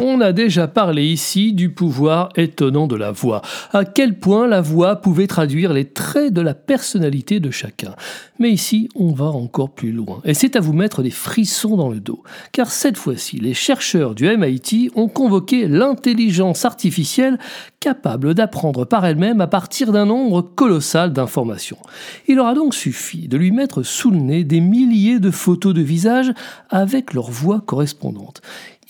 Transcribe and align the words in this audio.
On 0.00 0.20
a 0.20 0.32
déjà 0.32 0.66
parlé 0.66 1.04
ici 1.04 1.52
du 1.52 1.70
pouvoir 1.70 2.30
étonnant 2.36 2.88
de 2.88 2.96
la 2.96 3.12
voix, 3.12 3.42
à 3.72 3.84
quel 3.84 4.18
point 4.18 4.48
la 4.48 4.60
voix 4.60 4.96
pouvait 4.96 5.28
traduire 5.28 5.72
les 5.72 5.84
traits 5.84 6.32
de 6.32 6.40
la 6.40 6.54
personnalité 6.54 7.38
de 7.38 7.50
chacun. 7.50 7.94
Mais 8.40 8.50
ici, 8.50 8.88
on 8.96 9.12
va 9.12 9.26
encore 9.26 9.70
plus 9.70 9.92
loin, 9.92 10.20
et 10.24 10.34
c'est 10.34 10.56
à 10.56 10.60
vous 10.60 10.72
mettre 10.72 11.02
des 11.02 11.10
frissons 11.10 11.76
dans 11.76 11.88
le 11.88 12.00
dos, 12.00 12.24
car 12.50 12.70
cette 12.70 12.96
fois-ci, 12.96 13.38
les 13.38 13.54
chercheurs 13.54 14.16
du 14.16 14.26
MIT 14.36 14.90
ont 14.96 15.08
convoqué 15.08 15.68
l'intelligence 15.68 16.64
artificielle 16.64 17.38
capable 17.78 18.34
d'apprendre 18.34 18.84
par 18.84 19.04
elle-même 19.04 19.40
à 19.40 19.46
partir 19.46 19.92
d'un 19.92 20.06
nombre 20.06 20.42
colossal 20.42 21.12
d'informations. 21.12 21.78
Il 22.26 22.40
aura 22.40 22.54
donc 22.54 22.74
suffi 22.74 23.28
de 23.28 23.36
lui 23.36 23.52
mettre 23.52 23.82
sous 23.82 24.10
le 24.10 24.18
nez 24.18 24.42
des 24.42 24.60
milliers 24.60 25.20
de 25.20 25.30
photos 25.30 25.74
de 25.74 25.82
visages 25.82 26.32
avec 26.70 27.12
leur 27.12 27.30
voix 27.30 27.60
correspondante. 27.60 28.40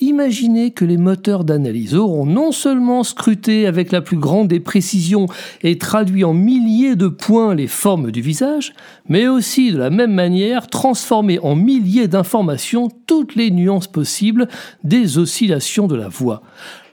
Imaginez 0.00 0.72
que 0.72 0.84
les 0.84 0.96
moteurs 0.96 1.44
d'analyse 1.44 1.94
auront 1.94 2.26
non 2.26 2.52
seulement 2.52 3.04
scruté 3.04 3.66
avec 3.66 3.92
la 3.92 4.00
plus 4.00 4.16
grande 4.16 4.48
des 4.48 4.60
précisions 4.60 5.26
et 5.62 5.78
traduit 5.78 6.24
en 6.24 6.34
milliers 6.34 6.96
de 6.96 7.08
points 7.08 7.54
les 7.54 7.68
formes 7.68 8.10
du 8.10 8.20
visage, 8.20 8.72
mais 9.08 9.28
aussi 9.28 9.72
de 9.72 9.78
la 9.78 9.90
même 9.90 10.12
manière 10.12 10.66
transformé 10.66 11.38
en 11.38 11.54
milliers 11.54 12.08
d'informations 12.08 12.88
toutes 13.06 13.34
les 13.36 13.50
nuances 13.50 13.86
possibles 13.86 14.48
des 14.82 15.18
oscillations 15.18 15.86
de 15.86 15.96
la 15.96 16.08
voix. 16.08 16.42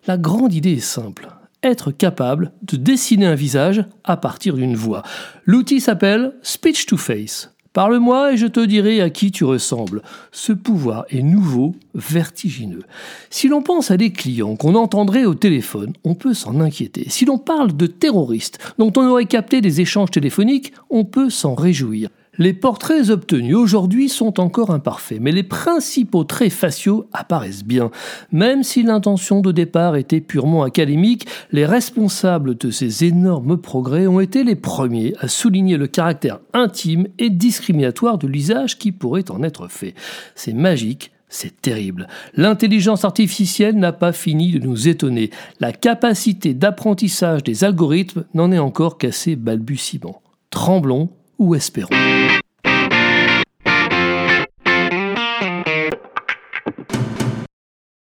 La 0.08 0.18
grande 0.18 0.54
idée 0.54 0.74
est 0.74 0.80
simple 0.80 1.30
être 1.64 1.92
capable 1.92 2.52
de 2.64 2.78
dessiner 2.78 3.28
un 3.28 3.36
visage 3.36 3.86
à 4.04 4.18
partir 4.18 4.56
d'une 4.56 4.76
voix. 4.76 5.04
L'outil 5.46 5.80
s'appelle 5.80 6.34
Speech 6.42 6.86
to 6.88 6.98
Face. 6.98 7.54
Parle-moi 7.74 8.34
et 8.34 8.38
je 8.38 8.48
te 8.48 8.60
dirai 8.60 9.00
à 9.00 9.10
qui 9.10 9.32
tu 9.32 9.46
ressembles. 9.46 10.02
Ce 10.34 10.52
pouvoir 10.52 11.06
est 11.10 11.22
nouveau, 11.22 11.74
vertigineux. 11.96 12.84
Si 13.30 13.48
l'on 13.48 13.62
pense 13.62 13.92
à 13.92 13.98
des 13.98 14.12
clients 14.12 14.58
qu'on 14.58 14.76
entendrait 14.76 15.24
au 15.24 15.36
téléphone, 15.36 15.94
on 16.04 16.14
peut 16.14 16.34
s'en 16.34 16.60
inquiéter. 16.60 17.06
Si 17.08 17.24
l'on 17.24 17.38
parle 17.38 17.76
de 17.78 17.88
terroristes 17.88 18.60
dont 18.78 18.92
on 18.98 19.08
aurait 19.08 19.26
capté 19.26 19.62
des 19.62 19.80
échanges 19.80 20.12
téléphoniques, 20.12 20.74
on 20.90 21.06
peut 21.06 21.30
s'en 21.30 21.56
réjouir. 21.56 22.10
Les 22.38 22.54
portraits 22.54 23.10
obtenus 23.10 23.58
aujourd'hui 23.58 24.08
sont 24.08 24.40
encore 24.40 24.70
imparfaits, 24.70 25.20
mais 25.20 25.34
les 25.34 25.44
principaux 25.44 26.24
traits 26.24 26.54
faciaux 26.54 27.08
apparaissent 27.12 27.66
bien. 27.66 27.92
Même 28.32 28.64
si 28.64 28.84
l'intention 28.84 29.42
de 29.42 29.52
départ 29.52 29.98
était 29.98 30.22
purement 30.22 30.64
académique, 30.64 31.28
les 31.52 31.66
responsables 31.66 32.58
de 32.58 32.72
ces 32.72 33.04
énormes 33.04 33.58
progrès 33.58 34.08
ont 34.08 34.22
été 34.22 34.46
les 34.46 34.56
premiers 34.56 35.14
à 35.20 35.28
souligner 35.28 35.76
le 35.76 35.88
caractère 35.88 36.40
intime 36.54 37.08
et 37.20 37.30
discriminatoire 37.30 38.18
de 38.18 38.28
l'usage 38.28 38.78
qui 38.78 38.94
pourrait 38.94 39.30
en 39.30 39.44
être 39.44 39.68
fait. 39.68 39.94
C'est 40.34 40.54
magique, 40.54 41.12
c'est 41.28 41.62
terrible. 41.62 42.08
L'intelligence 42.36 43.04
artificielle 43.04 43.76
n'a 43.76 43.92
pas 43.92 44.14
fini 44.14 44.54
de 44.54 44.66
nous 44.66 44.88
étonner. 44.88 45.32
La 45.60 45.74
capacité 45.74 46.54
d'apprentissage 46.54 47.44
des 47.44 47.66
algorithmes 47.66 48.24
n'en 48.34 48.54
est 48.54 48.60
encore 48.60 48.98
qu'à 48.98 49.12
ses 49.12 49.36
balbutiements. 49.36 50.22
Tremblons 50.50 51.10
ou 51.42 51.56
espérons. 51.56 51.90